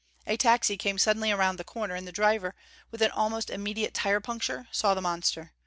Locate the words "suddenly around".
0.97-1.57